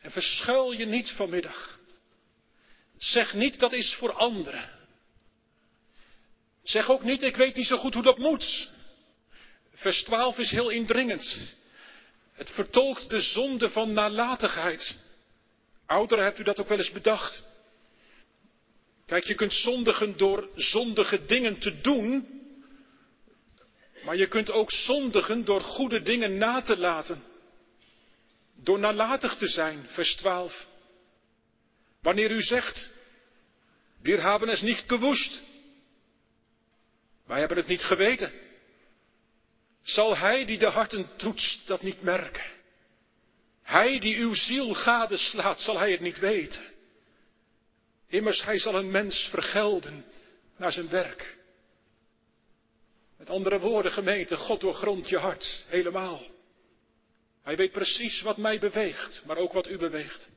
[0.00, 1.78] En verschuil je niet vanmiddag.
[2.98, 4.70] Zeg niet dat is voor anderen.
[6.62, 8.68] Zeg ook niet, ik weet niet zo goed hoe dat moet.
[9.74, 11.58] Vers 12 is heel indringend.
[12.40, 14.96] Het vertolkt de zonde van nalatigheid.
[15.86, 17.42] Ouderen, hebt u dat ook wel eens bedacht?
[19.06, 22.28] Kijk, je kunt zondigen door zondige dingen te doen,
[24.04, 27.22] maar je kunt ook zondigen door goede dingen na te laten.
[28.54, 30.66] Door nalatig te zijn, vers 12.
[32.02, 32.90] Wanneer u zegt,
[34.02, 35.42] wir haben es niet gewusst.
[37.26, 38.32] Wij hebben het niet geweten.
[39.82, 42.44] Zal hij die de harten toetst dat niet merken?
[43.62, 46.62] Hij die uw ziel gadeslaat, zal hij het niet weten?
[48.06, 50.04] Immers, hij zal een mens vergelden
[50.56, 51.38] naar zijn werk.
[53.16, 56.20] Met andere woorden, gemeente, God doorgrondt je hart helemaal.
[57.42, 60.30] Hij weet precies wat mij beweegt, maar ook wat u beweegt.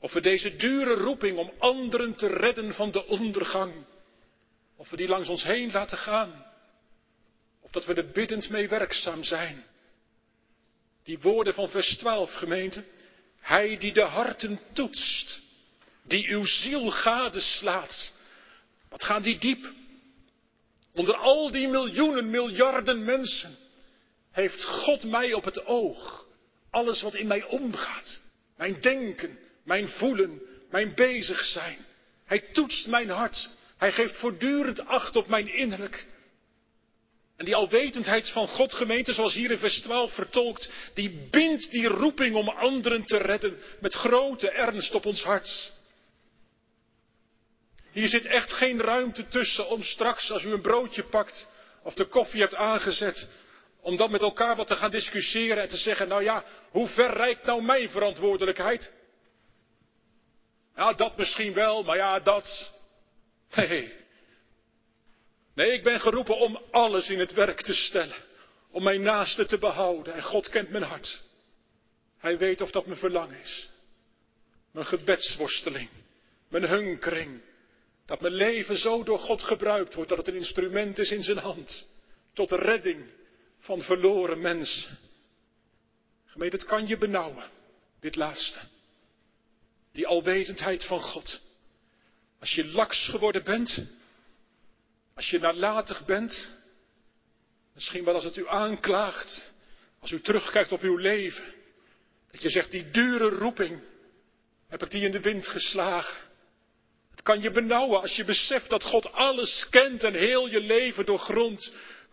[0.00, 3.72] Of we deze dure roeping om anderen te redden van de ondergang,
[4.76, 6.46] of we die langs ons heen laten gaan,
[7.70, 9.64] dat we er biddend mee werkzaam zijn.
[11.04, 12.84] Die woorden van vers 12, gemeente.
[13.40, 15.40] Hij die de harten toetst,
[16.02, 18.12] die uw ziel gadeslaat.
[18.88, 19.72] Wat gaan die diep?
[20.92, 23.56] Onder al die miljoenen, miljarden mensen
[24.30, 26.26] heeft God mij op het oog.
[26.70, 28.20] Alles wat in mij omgaat.
[28.56, 30.40] Mijn denken, mijn voelen,
[30.70, 31.78] mijn bezig zijn.
[32.24, 33.48] Hij toetst mijn hart.
[33.76, 36.06] Hij geeft voortdurend acht op mijn innerlijk.
[37.38, 41.86] En die alwetendheid van God, gemeente, zoals hier in vers 12 vertolkt, die bindt die
[41.86, 45.72] roeping om anderen te redden met grote ernst op ons hart.
[47.92, 51.48] Hier zit echt geen ruimte tussen om straks, als u een broodje pakt
[51.82, 53.28] of de koffie hebt aangezet,
[53.80, 57.12] om dan met elkaar wat te gaan discussiëren en te zeggen, nou ja, hoe ver
[57.12, 58.92] reikt nou mijn verantwoordelijkheid?
[60.76, 62.72] Ja, dat misschien wel, maar ja, dat.
[63.54, 64.06] Nee.
[65.58, 68.16] Nee, ik ben geroepen om alles in het werk te stellen.
[68.70, 70.14] Om mijn naaste te behouden.
[70.14, 71.20] En God kent mijn hart.
[72.18, 73.68] Hij weet of dat mijn verlangen is.
[74.70, 75.88] Mijn gebedsworsteling.
[76.48, 77.40] Mijn hunkering.
[78.06, 81.38] Dat mijn leven zo door God gebruikt wordt dat het een instrument is in zijn
[81.38, 81.88] hand.
[82.32, 83.06] Tot de redding
[83.58, 84.98] van verloren mensen.
[86.26, 87.50] Gemeente, het kan je benauwen.
[88.00, 88.58] Dit laatste.
[89.92, 91.40] Die alwetendheid van God.
[92.40, 93.97] Als je laks geworden bent.
[95.18, 96.48] Als je nalatig bent.
[97.74, 99.52] Misschien wel als het u aanklaagt.
[100.00, 101.44] Als u terugkijkt op uw leven.
[102.30, 103.80] Dat je zegt, die dure roeping.
[104.68, 106.16] Heb ik die in de wind geslagen.
[107.10, 111.06] Het kan je benauwen als je beseft dat God alles kent en heel je leven
[111.06, 111.72] doorgrondt.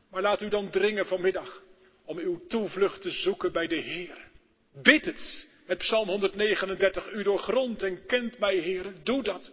[0.10, 1.62] Maar laat u dan dringen vanmiddag
[2.06, 4.28] om uw toevlucht te zoeken bij de Heer.
[4.74, 7.12] Bid het met Psalm 139.
[7.12, 8.93] U doorgrondt en kent mij, Heer.
[9.03, 9.51] Doe dat.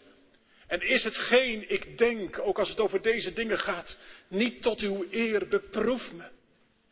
[0.73, 3.97] En is het geen, ik denk, ook als het over deze dingen gaat,
[4.29, 6.25] niet tot uw eer, beproef me.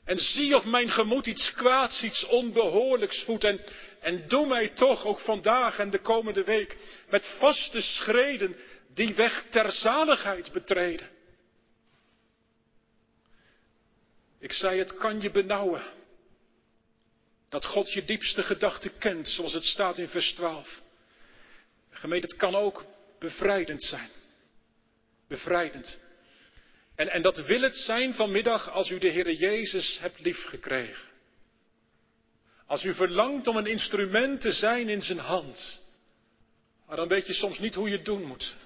[0.05, 3.45] En zie of mijn gemoed iets kwaads, iets onbehoorlijks voedt.
[3.45, 3.61] En,
[4.01, 6.77] en doe mij toch ook vandaag en de komende week
[7.11, 8.57] met vaste schreden
[8.95, 11.09] die weg ter zaligheid betreden.
[14.39, 15.83] Ik zei, het kan je benauwen.
[17.49, 20.81] Dat God je diepste gedachten kent, zoals het staat in vers 12.
[21.91, 22.85] Gemeente, het kan ook
[23.21, 24.09] bevrijdend zijn.
[25.29, 25.99] Bevrijdend.
[26.95, 31.09] En, en dat wil het zijn vanmiddag als u de Heer Jezus hebt liefgekregen.
[32.67, 35.89] Als u verlangt om een instrument te zijn in zijn hand.
[36.87, 38.57] Maar dan weet je soms niet hoe je het doen moet.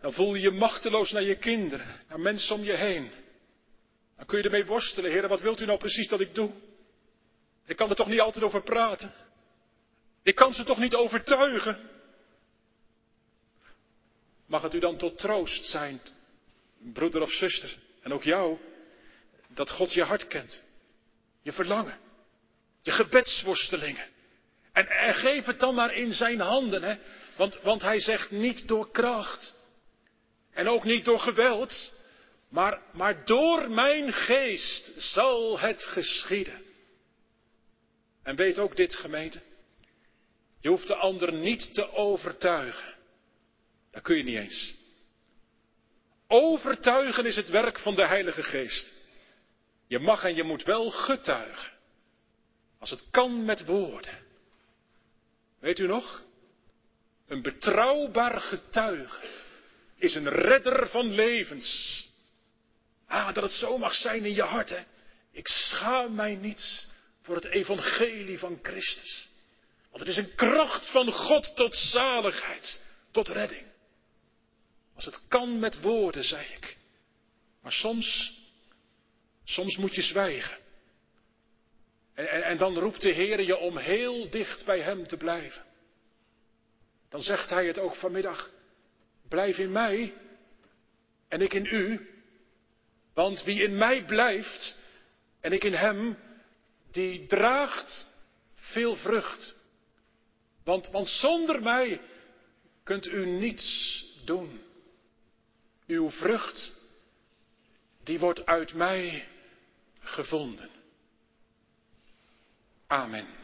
[0.00, 3.10] Dan voel je je machteloos naar je kinderen, naar mensen om je heen.
[4.16, 6.50] Dan kun je ermee worstelen, Heer, wat wilt u nou precies dat ik doe?
[7.66, 9.12] Ik kan er toch niet altijd over praten.
[10.22, 11.97] Ik kan ze toch niet overtuigen.
[14.48, 16.00] Mag het u dan tot troost zijn,
[16.78, 18.58] broeder of zuster, en ook jou,
[19.48, 20.62] dat God je hart kent,
[21.42, 21.98] je verlangen,
[22.82, 24.06] je gebedsworstelingen.
[24.72, 26.96] En, geef het dan maar in zijn handen, hè?
[27.36, 29.54] Want, want hij zegt niet door kracht.
[30.52, 31.92] En ook niet door geweld,
[32.48, 36.62] maar, maar door mijn geest zal het geschieden.
[38.22, 39.40] En weet ook dit gemeente,
[40.60, 42.97] je hoeft de ander niet te overtuigen.
[43.90, 44.74] Dat kun je niet eens.
[46.26, 48.92] Overtuigen is het werk van de Heilige Geest.
[49.86, 51.72] Je mag en je moet wel getuigen.
[52.78, 54.18] Als het kan met woorden.
[55.58, 56.22] Weet u nog?
[57.26, 59.26] Een betrouwbaar getuige
[59.96, 62.08] is een redder van levens.
[63.06, 64.84] Ah, dat het zo mag zijn in je hart, hè.
[65.32, 66.86] Ik schaam mij niet
[67.22, 69.28] voor het evangelie van Christus.
[69.90, 72.80] Want het is een kracht van God tot zaligheid,
[73.10, 73.66] tot redding.
[74.98, 76.76] Als het kan met woorden, zei ik.
[77.62, 78.38] Maar soms,
[79.44, 80.58] soms moet je zwijgen.
[82.14, 85.64] En, en, en, dan roept de Heer je om heel dicht bij Hem te blijven.
[87.08, 88.50] Dan zegt Hij het ook vanmiddag.
[89.28, 90.14] Blijf in mij
[91.28, 92.10] en ik in u.
[93.14, 94.76] Want wie in mij blijft
[95.40, 96.18] en ik in Hem,
[96.90, 98.06] die draagt
[98.54, 99.54] veel vrucht.
[100.64, 102.00] Want, want zonder mij
[102.82, 104.66] kunt u niets doen.
[105.88, 106.72] Uw vrucht,
[108.04, 109.28] die wordt uit mij
[110.00, 110.70] gevonden.
[112.86, 113.37] Amen.